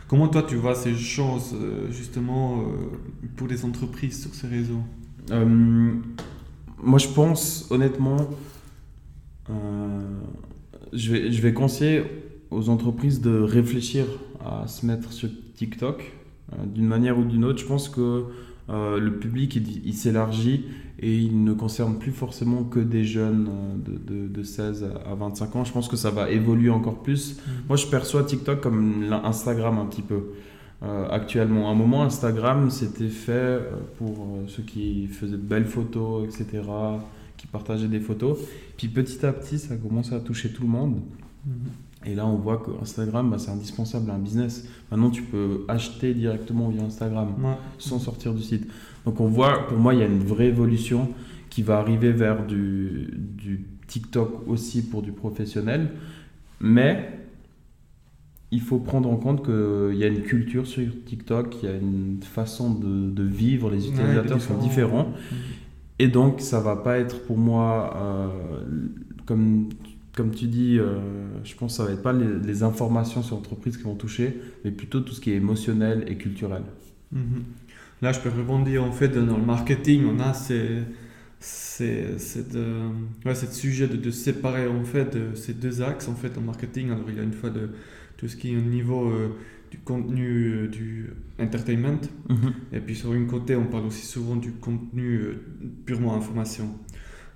Comment 0.08 0.30
toi 0.30 0.44
tu 0.44 0.56
vois 0.56 0.74
ces 0.74 0.96
choses 0.96 1.54
euh, 1.54 1.92
justement 1.92 2.62
euh, 2.62 2.64
pour 3.36 3.48
les 3.48 3.66
entreprises 3.66 4.22
sur 4.22 4.34
ces 4.34 4.48
réseaux? 4.48 4.82
Euh, 5.32 5.94
Moi 6.82 7.00
je 7.00 7.10
pense 7.10 7.68
honnêtement, 7.70 8.30
je, 10.94 11.12
vais, 11.12 11.32
je 11.32 11.42
vais 11.42 11.54
conseiller 11.54 12.04
aux 12.52 12.70
entreprises 12.70 13.20
de 13.20 13.38
réfléchir 13.38 14.06
à 14.46 14.68
se 14.68 14.86
mettre 14.86 15.12
sur 15.12 15.30
TikTok 15.56 16.14
d'une 16.66 16.88
manière 16.88 17.18
ou 17.18 17.26
d'une 17.26 17.44
autre. 17.44 17.60
Je 17.60 17.66
pense 17.66 17.90
que 17.90 18.24
le 18.69 19.09
public 19.19 19.55
il 19.55 19.93
s'élargit 19.93 20.65
et 21.00 21.15
il 21.15 21.43
ne 21.43 21.53
concerne 21.53 22.00
plus 22.00 22.12
forcément 22.12 22.63
que 22.63 22.79
des 22.79 23.03
jeunes 23.03 23.50
euh, 23.50 23.97
de, 24.07 24.27
de, 24.27 24.43
16 24.43 24.89
à 25.05 25.13
25 25.13 25.55
ans. 25.55 25.63
Je 25.63 25.71
pense 25.71 25.88
que 25.88 25.95
ça 25.95 26.09
va 26.09 26.29
évoluer 26.31 26.69
encore 26.69 27.03
plus. 27.03 27.36
Mm. 27.36 27.51
Moi, 27.67 27.77
je 27.77 27.86
perçois 27.86 28.24
TikTok 28.24 28.62
comme 28.62 29.13
Instagram 29.24 29.77
un 29.77 29.86
petit 29.86 30.01
peu. 30.01 30.33
Euh, 30.83 31.07
actuellement, 31.09 31.69
à 31.69 31.71
un 31.71 31.75
moment, 31.75 32.03
Instagram, 32.03 32.69
c'était 32.71 33.09
fait 33.09 33.31
euh, 33.31 33.71
pour 33.97 34.27
ceux 34.47 34.63
qui 34.63 35.07
faisaient 35.07 35.33
de 35.33 35.38
belles 35.38 35.65
photos, 35.65 36.25
etc., 36.25 36.63
qui 37.36 37.45
partageaient 37.45 37.88
des 37.88 38.00
photos. 38.00 38.39
Puis 38.75 38.88
petit 38.88 39.24
à 39.24 39.31
petit, 39.33 39.59
ça 39.59 39.75
a 39.75 39.77
commencé 39.77 40.15
à 40.15 40.19
toucher 40.19 40.50
tout 40.50 40.63
le 40.63 40.69
monde. 40.69 41.00
Mm-hmm. 41.47 41.87
Et 42.08 42.16
là, 42.16 42.26
on 42.26 42.38
voit 42.38 42.58
que 42.58 42.72
Instagram, 42.82 43.30
bah, 43.30 43.38
c'est 43.38 43.52
indispensable 43.52 44.10
à 44.10 44.14
un 44.14 44.20
business. 44.20 44.66
Maintenant, 44.90 45.10
tu 45.10 45.24
peux 45.24 45.66
acheter 45.68 46.14
directement 46.14 46.70
via 46.70 46.84
Instagram 46.84 47.34
sans 47.78 48.00
sortir 48.00 48.34
du 48.34 48.42
site. 48.42 48.66
Donc 49.06 49.20
on 49.20 49.28
voit, 49.28 49.68
pour 49.68 49.78
moi, 49.78 49.94
il 49.94 50.00
y 50.00 50.04
a 50.04 50.06
une 50.06 50.24
vraie 50.24 50.48
évolution 50.48 51.10
qui 51.50 51.64
va 51.64 51.80
arriver 51.80 52.14
vers 52.14 52.46
du, 52.46 53.66
TikTok 53.88 54.48
aussi 54.48 54.84
pour 54.84 55.02
du 55.02 55.12
professionnel. 55.12 55.90
Mais 56.62 57.12
il 58.52 58.62
faut 58.62 58.80
prendre 58.80 59.10
en 59.12 59.18
compte 59.18 59.44
qu'il 59.44 59.98
y 59.98 60.04
a 60.04 60.08
une 60.08 60.22
culture 60.22 60.66
sur 60.66 60.86
TikTok, 61.06 61.58
il 61.62 61.70
y 61.70 61.72
a 61.72 61.76
une 61.76 62.20
façon 62.22 62.74
de, 62.74 63.24
vivre, 63.24 63.70
les 63.70 63.86
utilisateurs 63.86 64.42
sont 64.42 64.58
différents. 64.58 65.12
Et 66.00 66.08
donc, 66.08 66.40
ça 66.40 66.62
va 66.62 66.78
pas 66.78 67.00
être 67.00 67.26
pour 67.26 67.38
moi, 67.38 67.94
euh, 67.98 68.28
comme, 69.26 69.70
comme 70.17 70.31
tu 70.31 70.47
dis, 70.47 70.79
euh, 70.79 70.97
je 71.43 71.55
pense 71.55 71.74
que 71.74 71.77
ça 71.77 71.86
va 71.86 71.91
être 71.91 72.01
pas 72.01 72.12
les, 72.12 72.63
informations 72.63 73.21
sur 73.21 73.36
l'entreprise 73.36 73.77
qui 73.77 73.83
vont 73.83 73.95
toucher, 73.95 74.36
mais 74.65 74.71
plutôt 74.71 75.00
tout 75.01 75.13
ce 75.13 75.21
qui 75.21 75.31
est 75.31 75.36
émotionnel 75.36 76.05
et 76.07 76.17
culturel. 76.17 76.63
Mm-hmm. 77.15 78.01
Là, 78.01 78.12
je 78.12 78.19
peux 78.19 78.29
rebondir 78.29 78.83
en 78.83 78.91
fait 78.91 79.09
dans 79.09 79.38
le 79.38 79.45
marketing. 79.45 80.05
On 80.05 80.19
a 80.19 80.33
ces, 80.33 80.81
ouais, 81.39 83.36
c'est 83.36 83.47
le 83.47 83.51
sujet 83.51 83.88
de, 83.88 83.95
de 83.95 84.12
séparer 84.12 84.67
en 84.67 84.83
fait 84.83 85.15
de 85.15 85.36
ces 85.36 85.53
deux 85.53 85.81
axes 85.81 86.07
en 86.07 86.15
fait 86.15 86.38
en 86.38 86.41
marketing 86.41 86.89
alors 86.89 87.05
il 87.09 87.15
y 87.15 87.19
a 87.19 87.24
une 87.24 87.33
fois 87.33 87.51
de 87.51 87.69
tout 88.17 88.27
ce 88.27 88.36
qui 88.36 88.53
est 88.53 88.57
au 88.57 88.62
niveau 88.62 89.09
euh, 89.09 89.38
du 89.69 89.77
contenu 89.77 90.47
euh, 90.47 90.67
du 90.67 91.12
entertainment 91.39 92.01
Mhm. 92.29 92.53
et 92.74 92.79
puis 92.79 92.95
sur 92.95 93.13
une 93.13 93.27
côté 93.27 93.55
on 93.55 93.65
parle 93.65 93.86
aussi 93.86 94.05
souvent 94.05 94.36
du 94.36 94.53
contenu 94.53 95.17
euh, 95.17 95.41
purement 95.86 96.15
information 96.15 96.75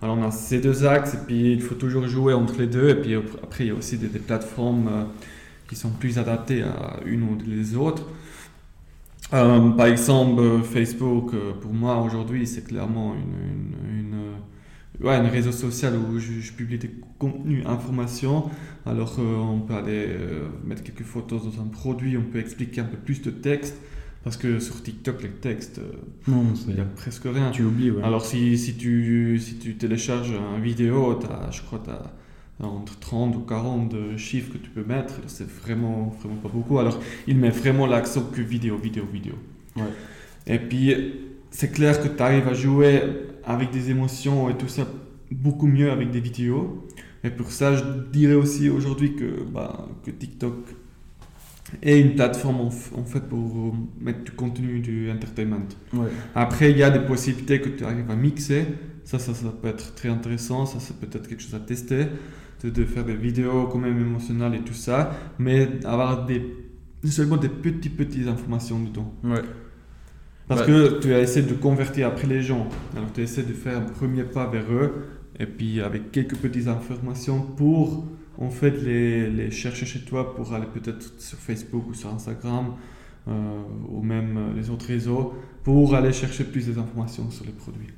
alors 0.01 0.17
on 0.17 0.24
a 0.24 0.31
ces 0.31 0.60
deux 0.60 0.86
axes 0.86 1.13
et 1.13 1.17
puis 1.17 1.53
il 1.53 1.62
faut 1.62 1.75
toujours 1.75 2.08
jouer 2.08 2.34
entre 2.34 2.58
les 2.58 2.67
deux 2.67 2.89
et 2.89 2.96
puis 2.96 3.15
après 3.15 3.65
il 3.65 3.67
y 3.67 3.70
a 3.70 3.75
aussi 3.75 3.98
des, 3.98 4.20
plateformes 4.20 4.88
euh, 4.88 5.03
qui 5.67 5.75
sont 5.75 5.91
plus 5.91 6.17
adaptées 6.17 6.63
à 6.63 7.00
une 7.05 7.24
ou 7.24 7.38
les 7.46 7.75
autres 7.75 8.03
euh, 9.34 9.70
par 9.70 9.86
exemple, 9.86 10.41
euh, 10.41 10.62
Facebook, 10.62 11.34
pour 11.62 11.72
moi 11.72 12.01
aujourd'hui, 12.01 12.46
c'est 12.46 12.67
clairement 12.67 13.15
une, 13.15 15.27
réseau 15.27 15.53
social 15.53 15.93
où 15.96 16.20
je, 16.20 16.51
publie 16.51 16.77
des 16.77 16.91
contenus, 17.17 17.65
informations. 17.65 18.50
Alors, 18.86 19.20
on 19.20 19.62
peut 19.62 19.74
aller 19.74 20.10
mettre 20.65 20.84
quelques 20.84 21.03
photos 21.03 21.43
dans 21.43 21.62
un 21.62 21.67
produit, 21.67 22.17
on 22.17 22.24
peut 22.24 22.39
expliquer 22.39 22.81
un 22.81 22.86
peu 22.86 22.98
plus 22.98 23.22
de 23.22 23.31
texte. 23.31 23.77
Parce 24.24 24.38
que 24.38 24.60
sur 24.60 24.82
TikTok, 24.84 25.24
les 25.24 25.30
textes, 25.30 25.80
euh, 25.80 25.92
Non, 26.28 26.46
il 26.68 26.75
n'y 26.75 26.82
a 26.82 26.86
presque 26.86 27.24
rien. 27.25 27.50
Tu 27.51 27.63
oublies, 27.63 27.90
ouais. 27.90 28.04
Alors, 28.04 28.25
si, 28.25 28.58
si, 28.58 28.75
tu, 28.75 29.40
si 29.40 29.56
tu 29.56 29.75
télécharges 29.75 30.32
une 30.32 30.62
vidéo, 30.62 31.20
as, 31.30 31.50
je 31.51 31.62
crois 31.63 31.80
que 31.80 31.86
tu 31.86 31.92
as 31.92 32.04
entre 32.66 33.00
30 33.00 33.36
ou 33.36 33.40
40 33.40 33.90
de 33.90 34.18
chiffres 34.18 34.54
que 34.54 34.58
tu 34.58 34.70
peux 34.70 34.84
mettre. 34.84 35.16
C'est 35.28 35.48
vraiment, 35.48 36.16
vraiment 36.20 36.36
pas 36.36 36.50
beaucoup. 36.50 36.78
Alors, 36.78 37.00
il 37.28 37.38
met 37.38 37.50
vraiment 37.50 37.88
l'accent 37.88 38.24
que 38.24 38.42
vidéo, 38.42 38.78
vidéo, 38.78 39.06
vidéo. 39.12 39.34
Ouais. 39.75 39.84
Et 40.46 40.60
puis, 40.60 40.94
c'est 41.50 41.72
clair 41.72 42.00
que 42.01 42.08
tu 42.08 42.22
arrives 42.22 42.48
à 42.48 42.54
jouer 42.54 43.01
avec 43.44 43.72
des 43.72 43.90
émotions 43.90 44.50
et 44.50 44.58
tout 44.58 44.68
ça 44.68 44.86
beaucoup 45.32 45.68
mieux 45.68 45.92
avec 45.92 46.12
des 46.12 46.20
vidéos. 46.20 46.88
Et 47.24 47.30
pour 47.30 47.51
ça, 47.51 47.75
je 47.75 47.84
dirais 48.12 48.34
aussi 48.34 48.70
aujourd'hui 48.70 49.16
que, 49.16 49.44
bah, 49.44 49.88
que 50.04 50.12
TikTok 50.12 50.56
est 51.82 52.00
une 52.00 52.16
plateforme 52.16 52.62
en, 52.62 52.70
fait 52.70 53.22
pour 53.22 53.75
mettre 54.00 54.24
du 54.24 54.32
contenu 54.32 54.80
du 54.80 55.10
entertainment. 55.12 55.68
Ouais. 55.94 56.08
Après, 56.36 56.72
il 56.72 56.78
y 56.78 56.84
a 56.84 56.90
des 56.90 57.00
possibilités 57.00 57.62
que 57.62 57.70
tu 57.70 57.84
arrives 57.84 58.10
à 58.10 58.16
mixer. 58.16 58.66
Ça, 59.04 59.20
ça, 59.20 59.34
ça 59.34 59.54
peut 59.62 59.68
être 59.68 59.96
très 59.96 60.10
intéressant. 60.10 60.66
Ça, 60.66 60.80
c'est 60.80 60.98
peut-être 61.00 61.28
quelque 61.28 61.42
chose 61.42 61.56
à 61.56 61.60
tester. 61.60 62.08
De, 62.63 62.70
de 62.70 62.86
faire 62.86 63.04
des 63.04 63.16
vidéos 63.16 63.68
quand 63.72 63.80
même 63.80 64.00
émotionnelles 64.00 64.56
et 64.56 64.62
tout 64.62 64.74
ça. 64.74 65.12
Mais 65.40 65.68
avoir 65.84 66.25
des, 66.25 66.46
seulement 67.10 67.38
des 67.38 67.50
petites, 67.50 67.98
petites 67.98 68.28
informations 68.28 68.80
dedans. 68.80 69.13
Ouais. 69.24 69.42
Parce 70.48 70.63
que 70.63 71.00
tu 71.00 71.13
as 71.13 71.20
essayé 71.22 71.46
de 71.46 71.54
convertir 71.54 72.08
après 72.08 72.28
les 72.28 72.42
gens. 72.42 72.68
Alors, 72.96 73.12
tu 73.13 73.22
essaies 73.22 73.44
de 73.44 73.54
faire 73.54 73.78
un 73.78 73.82
premier 73.82 74.24
pas 74.24 74.48
vers 74.48 74.72
eux. 74.72 75.08
Et 75.40 75.46
puis, 75.46 75.82
avec 75.82 76.12
quelques 76.12 76.36
petites 76.36 76.68
informations 76.68 77.42
pour, 77.42 78.06
en 78.38 78.50
fait, 78.50 78.71
les, 78.71 79.29
les 79.29 79.51
chercher 79.51 79.85
chez 79.85 80.01
toi 80.01 80.35
pour 80.35 80.53
aller 80.53 80.67
peut-être 80.73 81.19
sur 81.21 81.38
Facebook 81.38 81.88
ou 81.89 81.93
sur 81.93 82.09
Instagram. 82.13 82.75
euh, 83.27 83.61
ou 83.89 84.01
même 84.03 84.38
euh, 84.38 84.53
les 84.55 84.69
autres 84.71 84.88
réseaux 84.88 85.33
pour 85.63 85.95
aller 85.95 86.11
chercher 86.13 86.43
plus 86.43 86.67
d'informations 86.69 87.29
sur 87.31 87.45
les 87.45 87.51
produits. 87.51 87.89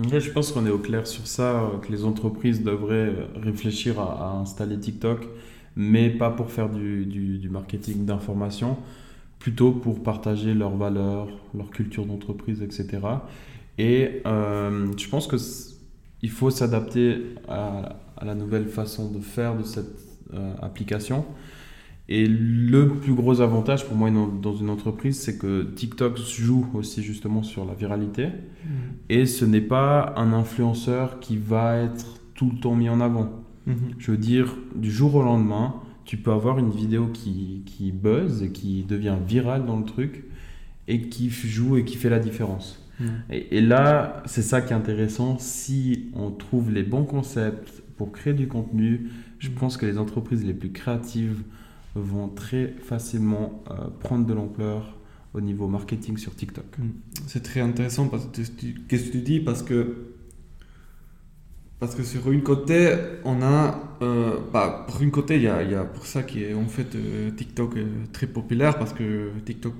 Je 0.00 0.30
pense 0.30 0.52
qu'on 0.52 0.66
est 0.66 0.70
au 0.70 0.78
clair 0.78 1.06
sur 1.06 1.26
ça, 1.26 1.62
euh, 1.62 1.78
que 1.78 1.90
les 1.92 2.04
entreprises 2.04 2.62
devraient 2.62 3.14
réfléchir 3.36 4.00
à, 4.00 4.32
installer 4.40 4.78
TikTok, 4.78 5.26
mais 5.76 6.10
pas 6.10 6.30
pour 6.30 6.50
faire 6.50 6.68
du, 6.70 7.04
du- 7.06 7.48
marketing 7.50 8.04
d'information, 8.04 8.78
plutôt 9.38 9.72
pour 9.72 10.02
partager 10.02 10.54
leurs 10.54 10.76
valeurs, 10.76 11.28
leur 11.54 11.70
culture 11.70 12.06
d'entreprise, 12.06 12.62
etc. 12.62 12.98
Et 13.78 14.22
je 14.24 15.08
pense 15.08 15.26
que 15.28 15.36
c- 15.38 15.74
il 16.22 16.30
faut 16.30 16.50
s'adapter 16.50 17.34
à, 17.48 17.96
à 18.20 18.24
la 18.24 18.34
nouvelle 18.34 18.66
façon 18.66 19.10
de 19.10 19.20
faire 19.20 19.56
de 19.56 19.62
cette 19.62 19.98
euh, 20.34 20.52
application. 20.60 21.24
Et 22.08 22.26
le 22.26 22.88
plus 22.88 23.12
gros 23.12 23.42
avantage 23.42 23.86
pour 23.86 23.94
moi 23.94 24.10
dans 24.10 24.56
une 24.56 24.70
entreprise, 24.70 25.20
c'est 25.20 25.36
que 25.36 25.62
TikTok 25.62 26.16
joue 26.16 26.66
aussi 26.72 27.02
justement 27.02 27.42
sur 27.42 27.66
la 27.66 27.74
viralité. 27.74 28.28
Et 29.10 29.26
ce 29.26 29.44
n'est 29.44 29.60
pas 29.60 30.14
un 30.16 30.32
influenceur 30.32 31.20
qui 31.20 31.36
va 31.36 31.76
être 31.76 32.18
tout 32.34 32.50
le 32.50 32.58
temps 32.60 32.74
mis 32.74 32.88
en 32.88 33.02
avant. 33.02 33.30
Mhm. 33.66 33.76
Je 33.98 34.10
veux 34.10 34.16
dire, 34.16 34.56
du 34.74 34.90
jour 34.90 35.16
au 35.16 35.22
lendemain, 35.22 35.74
tu 36.06 36.16
peux 36.16 36.32
avoir 36.32 36.58
une 36.58 36.70
vidéo 36.70 37.08
qui, 37.08 37.62
qui 37.66 37.92
buzz 37.92 38.42
et 38.42 38.52
qui 38.52 38.84
devient 38.84 39.16
virale 39.26 39.66
dans 39.66 39.76
le 39.78 39.84
truc 39.84 40.24
et 40.86 41.02
qui 41.10 41.28
joue 41.28 41.76
et 41.76 41.84
qui 41.84 41.96
fait 41.98 42.08
la 42.08 42.20
différence. 42.20 42.82
Mhm. 43.00 43.08
Et, 43.30 43.58
et 43.58 43.60
là, 43.60 44.22
c'est 44.24 44.42
ça 44.42 44.62
qui 44.62 44.72
est 44.72 44.76
intéressant. 44.76 45.36
Si 45.38 46.08
on 46.14 46.30
trouve 46.30 46.70
les 46.70 46.84
bons 46.84 47.04
concepts 47.04 47.82
pour 47.98 48.12
créer 48.12 48.34
du 48.34 48.48
contenu, 48.48 49.08
je 49.40 49.50
pense 49.50 49.76
que 49.76 49.86
les 49.86 49.98
entreprises 49.98 50.44
les 50.44 50.54
plus 50.54 50.72
créatives 50.72 51.42
vont 51.94 52.28
très 52.28 52.74
facilement 52.82 53.62
euh, 53.70 53.88
prendre 54.00 54.26
de 54.26 54.34
l'ampleur 54.34 54.96
au 55.34 55.40
niveau 55.40 55.68
marketing 55.68 56.16
sur 56.16 56.34
TikTok. 56.34 56.64
C'est 57.26 57.42
très 57.42 57.60
intéressant 57.60 58.08
parce 58.08 58.26
que 58.26 58.42
tu- 58.42 58.74
qu'est-ce 58.88 59.06
que 59.08 59.12
tu 59.12 59.20
dis? 59.22 59.40
Parce 59.40 59.62
que 59.62 59.78
parce 61.78 61.94
que 61.94 62.02
sur 62.02 62.30
une 62.32 62.42
côté 62.42 62.94
on 63.24 63.40
a 63.42 63.96
euh, 64.02 64.36
bah, 64.52 64.84
pour 64.88 65.00
une 65.02 65.10
côté 65.10 65.36
il 65.36 65.42
y 65.42 65.48
a, 65.48 65.62
il 65.62 65.70
y 65.70 65.74
a 65.74 65.84
pour 65.84 66.06
ça 66.06 66.22
qui 66.22 66.42
est 66.42 66.54
en 66.54 66.66
fait 66.66 66.94
euh, 66.96 67.30
TikTok 67.30 67.76
est 67.76 68.12
très 68.12 68.26
populaire 68.26 68.78
parce 68.78 68.92
que 68.92 69.30
TikTok 69.44 69.74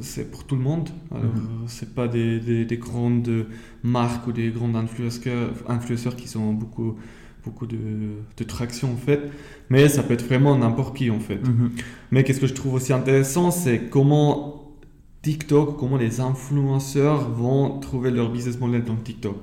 c'est 0.00 0.30
pour 0.30 0.44
tout 0.44 0.56
le 0.56 0.62
monde 0.62 0.88
alors 1.10 1.24
Mhm. 1.24 1.40
euh, 1.40 1.64
c'est 1.66 1.94
pas 1.94 2.08
des, 2.08 2.40
des, 2.40 2.64
des 2.64 2.76
grandes 2.76 3.46
marques 3.82 4.26
ou 4.26 4.32
des 4.32 4.50
grandes 4.50 4.76
influenceurs 4.76 5.50
influenceurs 5.68 6.16
qui 6.16 6.28
sont 6.28 6.52
beaucoup 6.52 6.96
beaucoup 7.44 7.66
de, 7.66 7.78
de 8.36 8.44
traction 8.44 8.92
en 8.92 8.96
fait 8.96 9.20
mais 9.70 9.88
ça 9.88 10.02
peut 10.02 10.14
être 10.14 10.24
vraiment 10.26 10.56
n'importe 10.56 10.96
qui 10.96 11.10
en 11.10 11.20
fait 11.20 11.40
mais 12.10 12.22
qu'est-ce 12.24 12.40
que 12.40 12.46
je 12.46 12.54
trouve 12.54 12.74
aussi 12.74 12.92
intéressant, 12.92 13.50
c'est 13.50 13.88
comment 13.90 14.60
TikTok, 15.22 15.78
comment 15.78 15.96
les 15.98 16.20
influenceurs 16.20 17.30
vont 17.30 17.78
trouver 17.80 18.10
leur 18.10 18.30
business 18.32 18.58
model 18.58 18.82
dans 18.84 18.96
TikTok. 18.96 19.36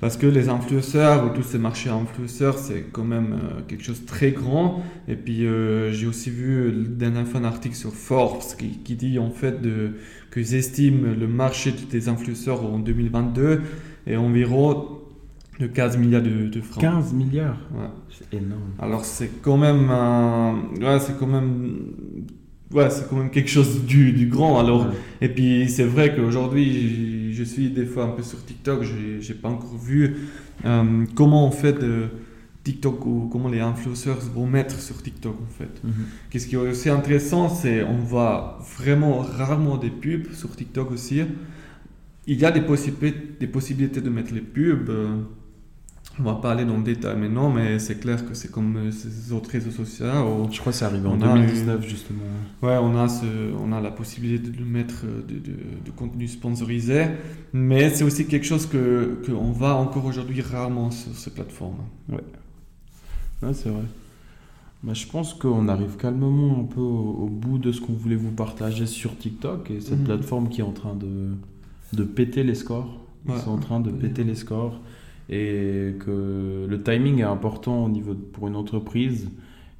Parce 0.00 0.16
que 0.16 0.28
les 0.28 0.48
influenceurs 0.48 1.26
ou 1.26 1.30
tous 1.34 1.42
ces 1.42 1.58
marchés 1.58 1.90
influenceurs, 1.90 2.56
c'est 2.56 2.86
quand 2.92 3.02
même 3.04 3.32
euh, 3.32 3.60
quelque 3.66 3.82
chose 3.82 4.00
de 4.02 4.06
très 4.06 4.30
grand. 4.30 4.82
Et 5.08 5.16
puis 5.16 5.44
euh, 5.44 5.90
j'ai 5.92 6.06
aussi 6.06 6.30
vu 6.30 6.70
la 6.70 6.88
dernière 6.88 7.26
fois 7.26 7.40
un 7.40 7.44
article 7.44 7.74
sur 7.74 7.92
Forbes 7.92 8.40
qui, 8.56 8.78
qui 8.84 8.94
dit 8.94 9.18
en 9.18 9.30
fait 9.30 9.60
de, 9.60 9.94
qu'ils 10.32 10.54
estiment 10.54 11.08
le 11.18 11.26
marché 11.26 11.74
des 11.90 12.08
influenceurs 12.08 12.64
en 12.64 12.78
2022 12.78 13.60
est 14.06 14.14
environ 14.16 14.86
de 15.58 15.66
15 15.66 15.96
milliards 15.96 16.22
de, 16.22 16.46
de 16.48 16.60
francs. 16.60 16.80
15 16.80 17.12
milliards? 17.14 17.58
Ouais. 17.74 17.88
C'est 18.08 18.36
énorme. 18.38 18.70
Alors 18.78 19.04
c'est 19.04 19.30
quand 19.42 19.56
même 19.56 19.90
un- 19.90 20.62
ouais, 20.80 21.00
c'est 21.00 21.18
quand 21.18 21.26
même 21.26 21.76
ouais, 22.72 22.88
c'est 22.90 23.08
quand 23.10 23.16
même 23.16 23.30
quelque 23.30 23.50
chose 23.50 23.84
du, 23.84 24.12
du 24.12 24.26
grand 24.28 24.60
alors 24.60 24.86
Ouais. 24.86 24.92
et 25.22 25.28
puis 25.28 25.68
c'est 25.68 25.84
vrai 25.84 26.14
qu'aujourd'hui 26.14 27.17
je 27.38 27.44
suis 27.44 27.70
des 27.70 27.86
fois 27.86 28.04
un 28.04 28.08
peu 28.08 28.22
sur 28.22 28.44
TikTok, 28.44 28.82
j'ai 29.20 29.34
pas 29.34 29.48
encore 29.48 29.78
vu 29.78 30.16
euh, 30.64 31.04
comment 31.14 31.46
en 31.46 31.52
fait 31.52 31.80
euh, 31.84 32.08
TikTok 32.64 33.06
ou 33.06 33.28
comment 33.30 33.48
les 33.48 33.60
influenceurs 33.60 34.18
vont 34.34 34.46
mettre 34.46 34.80
sur 34.80 35.00
TikTok 35.00 35.36
en 35.40 35.52
fait. 35.58 35.84
Mhm. 35.84 35.92
Qu'est-ce 36.30 36.48
qui 36.48 36.56
est 36.56 36.58
aussi 36.58 36.88
intéressant, 36.88 37.48
c'est 37.48 37.84
on 37.84 37.98
voit 37.98 38.58
vraiment 38.76 39.18
rarement 39.18 39.76
des 39.76 39.90
pubs 39.90 40.32
sur 40.32 40.54
TikTok 40.56 40.90
aussi. 40.90 41.22
Il 42.26 42.38
y 42.38 42.44
a 42.44 42.50
des 42.50 42.60
possibilités, 42.60 43.36
des 43.38 43.46
possibilités 43.46 44.00
de 44.00 44.10
mettre 44.10 44.34
les 44.34 44.40
pubs. 44.40 44.90
On 46.20 46.22
va 46.24 46.34
pas 46.34 46.52
aller 46.52 46.64
dans 46.64 46.76
le 46.76 46.82
détail 46.82 47.16
maintenant, 47.16 47.50
mais 47.50 47.78
c'est 47.78 48.00
clair 48.00 48.26
que 48.26 48.34
c'est 48.34 48.50
comme 48.50 48.76
euh, 48.76 48.90
ces 48.90 49.32
autres 49.32 49.50
réseaux 49.50 49.70
sociaux. 49.70 50.06
où- 50.06 50.52
Je 50.52 50.58
crois 50.60 50.72
que 50.72 50.78
c'est 50.78 50.84
arrivé 50.84 51.06
en 51.06 51.12
On 51.18 51.22
a 51.22 51.34
2019 51.34 51.86
justement. 51.88 52.22
Ouais, 52.62 52.76
on 52.80 52.96
a, 52.96 53.08
ce, 53.08 53.24
on 53.64 53.72
a 53.72 53.80
la 53.80 53.90
possibilité 53.90 54.50
de 54.50 54.64
mettre 54.64 55.04
euh, 55.04 55.22
de, 55.28 55.34
de, 55.34 55.56
de 55.86 55.90
contenu 55.94 56.26
sponsorisé, 56.28 57.06
mais 57.52 57.90
c'est 57.90 58.04
aussi 58.04 58.26
quelque 58.26 58.46
chose 58.46 58.66
que 58.66 59.22
qu'on 59.26 59.52
va 59.52 59.74
encore 59.76 60.04
aujourd'hui 60.06 60.40
rarement 60.40 60.90
sur 60.90 61.14
ces 61.14 61.30
plateformes. 61.30 61.76
Ouais, 62.08 62.18
c'est 63.52 63.68
vrai. 63.70 63.82
Bah, 64.82 64.94
je 64.94 65.06
pense 65.06 65.34
qu'on 65.34 65.66
arrive 65.68 65.96
calmement 65.96 66.60
un 66.60 66.64
peu 66.64 66.80
au, 66.80 67.16
au 67.24 67.26
bout 67.28 67.58
de 67.58 67.72
ce 67.72 67.80
qu'on 67.80 67.92
voulait 67.94 68.16
vous 68.16 68.30
partager 68.30 68.86
sur 68.86 69.16
TikTok 69.16 69.70
et 69.70 69.80
cette 69.80 69.98
Mhm. 70.00 70.04
plateforme 70.04 70.48
qui 70.48 70.60
est 70.60 70.64
en 70.64 70.72
train 70.72 70.94
de, 70.94 71.30
de 71.92 72.04
péter 72.04 72.42
les 72.44 72.54
scores. 72.54 72.98
Ils 73.26 73.32
Ouais. 73.32 73.38
sont 73.40 73.50
en 73.50 73.58
train 73.58 73.80
de 73.80 73.90
péter 73.90 74.22
les 74.24 74.36
scores 74.36 74.80
et 75.28 75.94
que 76.00 76.66
le 76.68 76.82
timing 76.82 77.18
est 77.20 77.22
important 77.22 77.84
au 77.84 77.88
niveau 77.88 78.14
de- 78.14 78.20
pour 78.20 78.48
une 78.48 78.56
entreprise. 78.56 79.30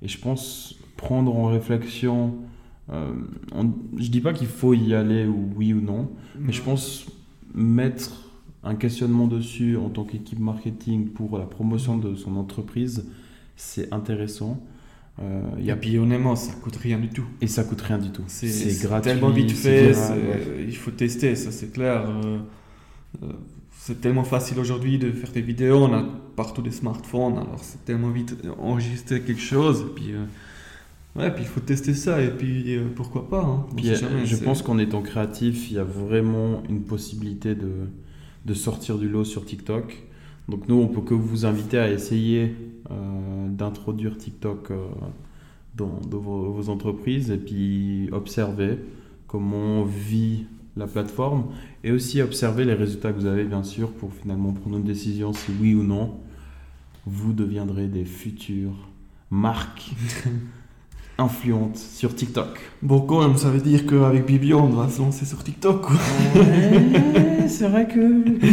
Et 0.03 0.09
je 0.09 0.19
pense 0.19 0.77
prendre 0.97 1.35
en 1.37 1.47
réflexion. 1.47 2.35
euh, 2.91 3.11
on- 3.55 3.71
je 3.99 4.09
dis 4.09 4.21
pas 4.23 4.33
qu'il 4.33 4.47
faut 4.47 4.73
y 4.73 4.95
aller 4.95 5.27
ou 5.27 5.51
oui 5.57 5.75
ou 5.75 5.81
non, 5.83 6.11
mais 6.39 6.53
je 6.53 6.63
pense 6.63 7.07
mettre 7.55 8.31
un 8.65 8.75
questionnement 8.77 9.27
dessus 9.27 9.77
en 9.77 9.91
tant 9.91 10.05
qu'équipe 10.05 10.39
marketing 10.39 11.09
pour 11.09 11.37
la 11.39 11.45
promotion 11.45 11.99
de 11.99 12.15
son 12.15 12.37
entreprise, 12.37 13.07
c'est 13.57 13.93
intéressant. 13.93 14.63
Euh, 15.21 15.43
il 15.59 15.65
y 15.65 15.69
Et 15.69 15.73
a, 15.73 15.77
puis 15.77 15.99
honnêtement, 15.99 16.35
ça 16.37 16.53
coûte 16.63 16.77
rien 16.77 16.99
du 16.99 17.09
tout. 17.11 17.27
et 17.43 17.47
ça 17.47 17.63
coûte 17.65 17.81
rien 17.83 17.99
du 17.99 18.11
tout. 18.11 18.23
C'est 18.27 18.49
C'est 18.49 18.71
c'est 18.71 18.87
gratuit. 18.89 19.11
tellement 19.13 19.31
vite 19.31 19.51
fait, 19.51 19.93
ouais. 19.95 20.65
il 20.69 20.77
faut 20.77 20.91
tester, 20.93 21.35
ça 21.37 21.51
c'est 21.53 21.71
clair. 21.73 22.09
euh, 22.09 22.39
c'est 23.89 24.01
tellement 24.01 24.25
facile 24.25 24.59
aujourd'hui 24.59 24.99
de 24.99 25.11
faire 25.11 25.33
des 25.33 25.41
vidéos, 25.41 25.85
on 25.85 25.95
a 25.95 26.05
partout 26.37 26.63
des 26.63 26.71
smartphones, 26.71 27.39
alors 27.39 27.59
c'est 27.63 27.85
tellement 27.85 28.11
vite 28.11 28.37
enregistrer 28.59 29.23
quelque 29.23 29.41
chose. 29.41 29.81
Et 29.83 29.95
puis, 29.95 30.15
Ouais, 31.17 31.33
puis 31.33 31.43
il 31.43 31.49
faut 31.49 31.61
tester 31.61 31.95
ça 31.95 32.23
et 32.23 32.29
puis 32.29 32.77
euh, 32.77 32.85
pourquoi 32.95 33.29
pas. 33.29 33.43
Hein. 33.43 33.67
Puis, 33.77 33.91
je 34.25 34.37
pense 34.37 34.63
qu'en 34.63 34.79
étant 34.79 35.03
créatif, 35.03 35.71
il 35.71 35.77
y 35.77 35.79
a 35.79 35.85
vraiment 35.85 36.63
une 36.69 36.83
possibilité 36.83 37.57
de, 37.57 37.89
de 38.45 38.55
sortir 38.55 38.99
du 38.99 39.09
lot 39.09 39.25
sur 39.25 39.45
TikTok. 39.45 40.05
Donc 40.49 40.69
nous, 40.69 40.77
on 40.77 40.87
peut 40.87 41.01
que 41.01 41.15
vous 41.15 41.45
inviter 41.45 41.79
à 41.79 41.91
essayer 41.91 42.55
euh, 42.91 43.49
d'introduire 43.49 44.17
TikTok 44.17 44.71
euh, 44.71 44.87
dans, 45.75 45.99
vos, 46.11 46.69
entreprises 46.69 47.31
et 47.31 47.37
puis 47.37 48.09
observer 48.13 48.79
comment 49.27 49.85
vit 49.85 50.47
la 50.79 50.87
plateforme 50.87 51.47
et 51.85 51.93
aussi 51.93 52.23
observer 52.23 52.65
les 52.65 52.75
résultats 52.75 53.13
que 53.13 53.19
vous 53.19 53.27
avez 53.27 53.45
bien 53.45 53.63
sûr 53.63 53.91
pour 53.93 54.13
finalement 54.13 54.53
prendre 54.53 54.77
une 54.77 54.85
décision 54.85 55.33
si 55.33 55.51
oui 55.61 55.75
ou 55.75 55.83
non 55.83 56.19
vous 57.07 57.33
deviendrez 57.33 57.87
des 57.87 58.05
futures 58.05 58.89
marques 59.31 59.91
influente 61.19 61.77
sur 61.77 62.15
TikTok. 62.15 62.61
Bon, 62.81 63.01
quand 63.01 63.27
même, 63.27 63.37
ça 63.37 63.51
veut 63.51 63.61
dire 63.61 63.87
qu'avec 63.87 64.25
Biblio, 64.25 64.61
on 64.61 64.69
va 64.69 64.89
se 64.89 65.01
lancer 65.01 65.25
sur 65.25 65.43
TikTok. 65.43 65.91
Ouais, 65.91 67.49
c'est 67.49 67.67
vrai 67.67 67.89
que... 67.93 68.39
tu, 68.39 68.53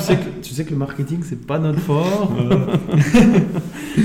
sais 0.00 0.16
que... 0.16 0.40
tu 0.40 0.54
sais 0.54 0.64
que 0.64 0.70
le 0.70 0.76
marketing, 0.76 1.20
c'est 1.24 1.44
pas 1.44 1.58
notre 1.58 1.80
fort. 1.80 2.30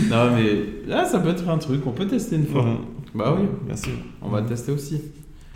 non, 0.10 0.32
mais 0.36 0.88
là, 0.88 1.06
ça 1.06 1.20
peut 1.20 1.30
être 1.30 1.48
un 1.48 1.60
truc, 1.60 1.86
on 1.86 1.92
peut 1.92 2.08
tester 2.08 2.38
une 2.38 2.48
fois. 2.48 2.66
Bah 3.14 3.38
oui, 3.38 3.48
bien 3.68 3.76
sûr. 3.76 3.94
On 4.22 4.30
va 4.30 4.42
tester 4.42 4.72
aussi. 4.72 5.02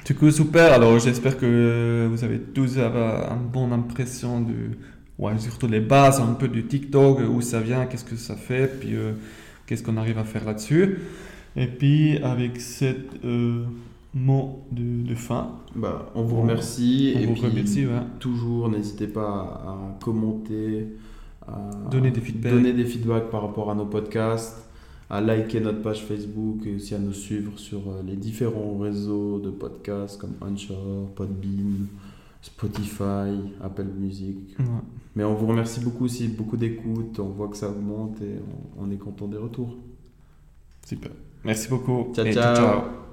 Du 0.05 0.15
coup, 0.15 0.31
super. 0.31 0.73
Alors, 0.73 0.97
j'espère 0.99 1.37
que 1.37 2.07
vous 2.09 2.23
avez 2.23 2.39
tous 2.39 2.77
une 2.77 3.47
bonne 3.51 3.73
impression 3.73 4.41
de... 4.41 4.53
Ouais, 5.17 5.37
surtout 5.37 5.67
les 5.67 5.81
bases 5.81 6.21
un 6.21 6.33
peu 6.33 6.47
du 6.47 6.65
TikTok, 6.65 7.19
où 7.29 7.41
ça 7.41 7.59
vient, 7.59 7.85
qu'est-ce 7.85 8.05
que 8.05 8.15
ça 8.15 8.35
fait, 8.35 8.67
puis 8.79 8.95
euh, 8.95 9.11
qu'est-ce 9.67 9.83
qu'on 9.83 9.97
arrive 9.97 10.17
à 10.17 10.23
faire 10.23 10.45
là-dessus. 10.45 10.99
Et 11.57 11.67
puis, 11.67 12.17
avec 12.19 12.61
cette 12.61 13.23
euh, 13.25 13.65
mot 14.13 14.63
de, 14.71 15.13
fin. 15.15 15.55
Bah, 15.75 16.09
on 16.15 16.23
vous 16.23 16.41
remercie. 16.41 17.13
On 17.15 17.19
et 17.19 17.25
vous 17.25 17.33
puis, 17.33 17.45
remercie, 17.47 17.85
Toujours, 18.19 18.69
n'hésitez 18.69 19.07
pas 19.07 19.61
à 19.67 19.97
commenter, 20.01 20.87
à 21.45 21.89
donner 21.91 22.11
des 22.11 22.21
feedbacks. 22.21 22.53
donner 22.53 22.73
des 22.73 22.85
feedbacks 22.85 23.29
par 23.29 23.41
rapport 23.41 23.69
à 23.69 23.75
nos 23.75 23.85
podcasts, 23.85 24.68
à 25.09 25.21
liker 25.21 25.59
notre 25.59 25.81
page 25.81 26.03
Facebook 26.03 26.65
et 26.65 26.75
aussi 26.75 26.93
à 26.93 26.99
nous 26.99 27.13
suivre 27.13 27.57
sur 27.57 27.79
euh, 27.79 28.03
les 28.05 28.15
différents 28.15 28.77
réseaux 28.77 29.39
de 29.39 29.49
podcasts 29.49 30.19
comme 30.19 30.35
Anchor, 30.41 31.09
Podbean, 31.15 31.87
Spotify, 32.41 33.33
Apple 33.61 33.87
Music. 33.97 34.55
Mais 35.15 35.23
on 35.23 35.33
vous 35.33 35.47
remercie 35.47 35.79
beaucoup 35.79 36.05
aussi, 36.05 36.27
beaucoup 36.27 36.57
d'écoute. 36.57 37.19
On 37.19 37.29
voit 37.29 37.47
que 37.47 37.57
ça 37.57 37.69
augmente 37.69 38.21
et 38.21 38.35
on 38.77 38.89
est 38.91 38.97
content 38.97 39.27
des 39.27 39.37
retours. 39.37 39.75
Super. 40.85 41.11
Merci 41.43 41.69
beaucoup. 41.69 42.13
ciao. 42.13 42.31
ciao. 42.31 42.55
ciao. 42.55 43.08